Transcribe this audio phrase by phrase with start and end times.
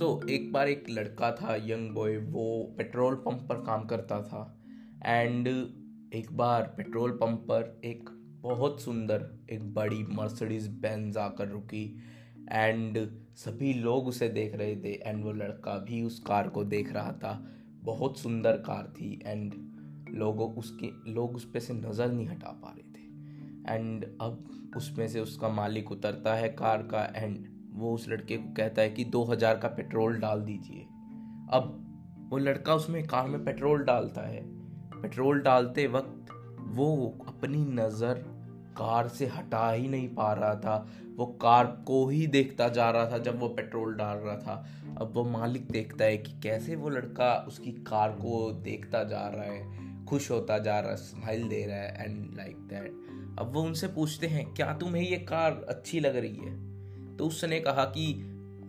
[0.00, 4.20] सो so, एक बार एक लड़का था यंग बॉय वो पेट्रोल पंप पर काम करता
[4.22, 4.60] था।
[5.06, 5.48] एंड
[6.14, 8.08] एक बार पेट्रोल पंप पर एक
[8.42, 11.84] बहुत सुंदर एक बड़ी मर्सिडीज बेंज आकर रुकी।
[12.52, 12.98] एंड
[13.36, 17.12] सभी लोग उसे देख रहे थे एंड वो लड़का भी उस कार को देख रहा
[17.12, 17.46] था।
[17.84, 19.54] बहुत सुंदर कार थी एंड
[20.14, 25.08] लोगों उसके लोग उस पर से नज़र नहीं हटा पा रहे थे। एंड अब उसमें
[25.08, 29.04] से उसका मालिक उतरता है कार का एंड वो उस लड़के को कहता है कि
[29.06, 30.86] दो हज़ार का पेट्रोल डाल दीजिए।
[31.50, 31.76] अब
[32.30, 34.42] वो लड़का उसमें कार में पेट्रोल डालता है।
[34.92, 36.32] पेट्रोल डालते वक्त
[36.70, 38.24] वो अपनी नज़र
[38.76, 40.76] कार से हटा ही नहीं पा रहा था।
[41.16, 44.64] वो कार को ही देखता जा रहा था जब वो पेट्रोल डाल रहा था।
[45.00, 49.44] अब वो मालिक देखता है कि कैसे वो लड़का उसकी कार को देखता जा रहा
[49.44, 53.62] है, खुश होता जा रहा है स्माइल दे रहा है एंड लाइक दैट अब वो
[53.62, 56.54] उनसे पूछते हैं, क्या तुम्हें ये कार अच्छी लग रही है?
[57.20, 58.12] तो उसने कहा कि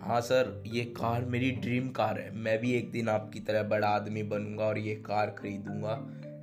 [0.01, 3.87] हाँ सर, ये कार मेरी ड्रीम कार है। मैं भी एक दिन आपकी तरह बड़ा
[3.87, 5.91] आदमी बनूँगा और ये कार खरीदूँगा।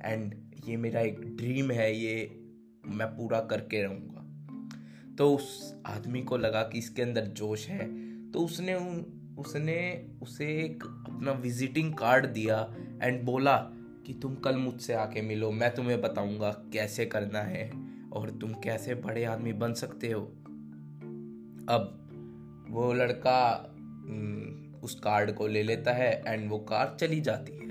[0.05, 0.35] एंड
[0.69, 2.41] ये मेरा एक ड्रीम है, ये
[2.85, 4.21] मैं पूरा करके रहूँगा।
[5.15, 7.87] तो उस आदमी को लगा कि इसके अंदर जोश है।
[8.31, 8.75] तो उसने
[9.41, 13.57] उसने उसे एक अपना विजिटिंग कार्ड दिया एंड बोला
[14.05, 17.71] कि, तुम कल मुझसे आके मिलो। मैं तुम्हें बताऊँगा कैसे करना है
[18.13, 20.33] और तुम कैसे बड़े आदमी बन सकते हो।
[21.69, 23.65] अब वो लड़का
[24.83, 27.67] उस कार्ड को ले लेता है एंड वो कार चली जाती है।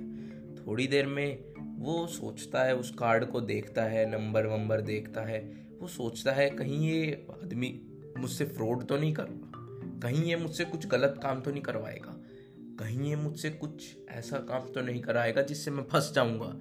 [0.57, 1.45] थोड़ी देर में
[1.79, 5.41] वो सोचता है, उस कार्ड को देखता है नंबर वंबर देखता है।
[5.81, 7.81] वो सोचता है, कहीं ये आदमी
[8.19, 9.27] मुझसे फ्रॉड तो नहीं कर
[10.03, 12.15] कहीं ये मुझसे कुछ गलत काम तो नहीं करवाएगा।
[12.81, 16.53] कहीं ये मुझसे कुछ ऐसा काम तो नहीं कराएगा जिससे मैं फंस जाऊँगा।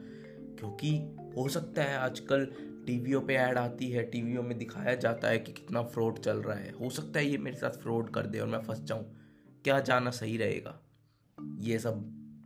[0.59, 0.89] क्योंकि
[1.37, 2.47] हो सकता है आजकल
[2.87, 6.55] टीवियों पे ऐड आती है टीवियों में दिखाया जाता है कि कितना फ्रॉड चल रहा
[6.55, 9.17] है। हो सकता है ये मेरे साथ फ्रॉड कर दे और मैं फंस जाऊँ।
[9.63, 10.81] क्या जाना सही रहेगा?
[11.59, 11.95] ये सब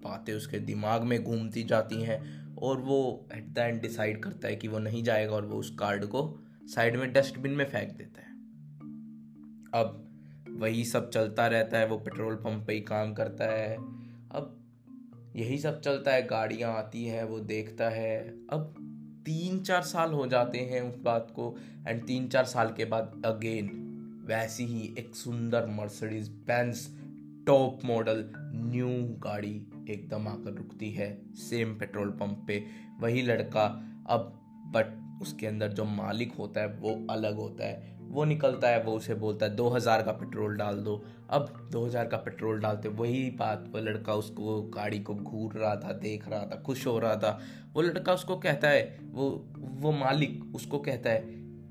[0.03, 4.55] बातें उसके दिमाग में घूमती जाती हैं और वो एट द एंड डिसाइड करता है
[4.55, 8.21] कि वो नहीं जाएगा और वो उस कार्ड को साइड में डस्टबिन में फेंक देता
[8.21, 8.31] है।
[9.73, 10.07] अब
[10.49, 13.75] वही सब चलता रहता है, वो पेट्रोल पंप पे ही काम करता है।
[14.29, 14.57] अब
[15.35, 18.87] यही सब चलता है, गाड़ियाँ आती हैं, वो देखता है। अब
[19.25, 21.55] तीन चार साल हो जाते हैं उस बात को
[21.87, 23.69] एंड तीन चार साल के बाद अगेन
[24.27, 26.97] वैसी ही एक सुंदर Mercedes Benz
[27.47, 28.87] top model new
[29.19, 32.63] गाड़ी एकदम आकर रुकती है सेम पेट्रोल पंप पे।
[32.99, 33.65] वही लड़का
[34.09, 34.31] अब
[34.75, 38.93] बट उसके अंदर जो मालिक होता है वो अलग होता है। वो निकलता है, वो
[38.93, 42.89] उसे बोलता है, दो हज़ार का पेट्रोल डाल दो। अब दो हज़ार का पेट्रोल डालते,
[42.89, 46.99] वही बात, वो लड़का उसको गाड़ी को घूर रहा था, देख रहा था, खुश हो
[46.99, 47.39] रहा था।
[47.73, 51.21] वो लड़का उसको कहता है, वो वो मालिक उसको कहता है,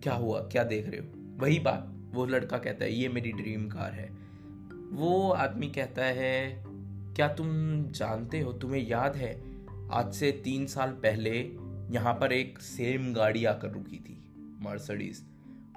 [0.03, 0.41] क्या हुआ?
[0.41, 1.07] क्या देख रहे हो?
[1.37, 4.09] वही बात, वो लड़का कहता है, ये मेरी ड्रीम कार है।
[4.93, 6.65] वो आदमी कहता है,
[7.17, 7.49] क्या तुम
[7.91, 9.33] जानते हो, तुम्हें याद है,
[9.93, 11.31] आज से तीन साल पहले
[11.91, 14.17] यहाँ पर एक सेम गाड़ी आकर रुकी थी
[14.63, 15.23] मर्सडीज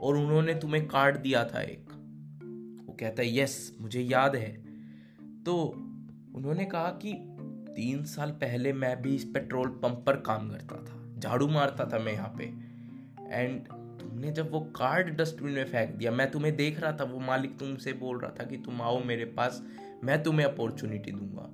[0.03, 1.91] और उन्होंने तुम्हें कार्ड दिया था एक।
[2.87, 4.51] वो कहता है, यस, मुझे याद है।
[5.43, 5.55] तो
[6.35, 7.13] उन्होंने कहा कि
[7.75, 11.99] तीन साल पहले मैं भी इस पेट्रोल पंप पर काम करता था, झाड़ू मारता था
[11.99, 12.43] मैं यहाँ पे।
[13.35, 13.67] एंड
[13.99, 17.57] तुमने जब वो कार्ड डस्टबिन में फेंक दिया, मैं तुम्हें देख रहा था, वो मालिक
[17.57, 19.63] तुमसे बोल रहा था कि तुम आओ मेरे पास,
[20.03, 21.49] मैं तुम्हें अपॉर्चुनिटी दूँगा।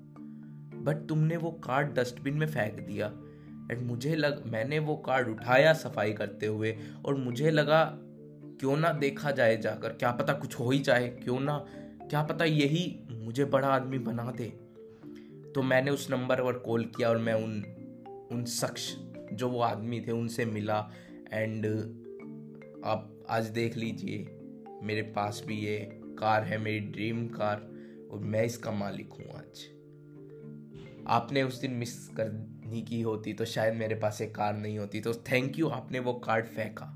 [0.81, 3.07] बट तुमने वो कार्ड डस्टबिन में फेंक दिया।
[3.71, 7.99] एंड मुझे लग, मैंने वो कार्ड उठाया सफ़ाई करते हुए, और मुझे लगा
[8.59, 9.89] क्यों ना देखा जाए जाकर?
[9.89, 11.57] क्या पता कुछ हो ही जाए, क्यों ना?
[12.09, 14.45] क्या पता यही मुझे बड़ा आदमी बना दे।
[15.55, 17.63] तो मैंने उस नंबर पर कॉल किया और मैं उन
[18.31, 18.95] उन शख्स
[19.33, 20.79] जो वो आदमी थे उनसे मिला
[21.33, 21.65] एंड
[22.85, 24.17] आप आज देख लीजिए,
[24.83, 25.77] मेरे पास भी ये
[26.19, 27.67] कार है, मेरी ड्रीम कार
[28.11, 29.65] और मैं इसका मालिक हूँ आज।
[31.07, 35.01] आपने उस दिन मिस करनी की होती तो शायद मेरे पास एक कार नहीं होती।
[35.01, 36.95] तो थैंक यू आपने वो कार्ड फेंका।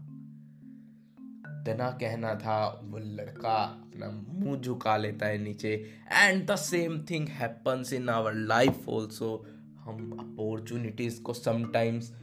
[1.65, 5.73] तना कहना था, वो लड़का अपना मुँह झुका लेता है नीचे।
[6.11, 9.45] And the same thing happens in our life also
[9.79, 12.13] हम अपॉर्चुनिटीज़ को समटाइम्स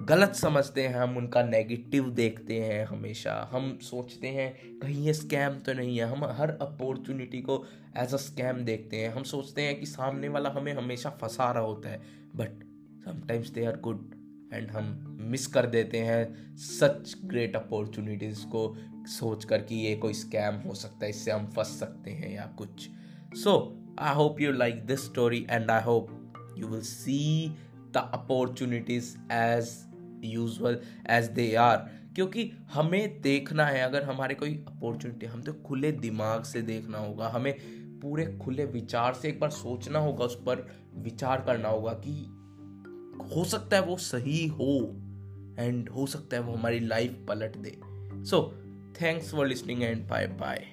[0.00, 5.58] गलत समझते हैं, हम उनका नेगेटिव देखते हैं हमेशा। हम सोचते हैं, कहीं ये स्कैम
[5.58, 7.64] तो नहीं है। हम हर अपॉर्चुनिटी को
[7.96, 11.62] एज अ स्कैम देखते हैं। हम सोचते हैं कि सामने वाला हमें हमेशा फंसा रहा
[11.62, 12.02] होता है।
[12.36, 12.64] But
[13.04, 14.23] sometimes they are good
[14.54, 18.74] and हम मिस कर देते हैं सच ग्रेट अपॉर्चुनिटीज़ को
[19.10, 22.46] सोच कर कि ये कोई स्कैम हो सकता है, इससे हम फंस सकते हैं या
[22.58, 22.88] कुछ।
[23.36, 23.56] So
[24.00, 27.48] I hope you like this story and I hope you will see
[27.88, 29.74] the opportunities as
[30.24, 30.80] usual
[31.10, 31.76] as they are
[32.14, 37.28] क्योंकि हमें देखना है, अगर हमारे कोई अपॉर्चुनिटी हम तो खुले दिमाग से देखना होगा,
[37.28, 37.54] हमें
[38.00, 40.66] पूरे खुले विचार से एक बार सोचना होगा, उस पर
[40.96, 42.12] विचार करना होगा कि
[43.20, 44.96] हो सकता है वो सही हो
[45.58, 47.78] एंड हो सकता है वो हमारी लाइफ पलट दे।
[48.24, 48.54] So
[49.02, 50.66] thanks for listening and bye bye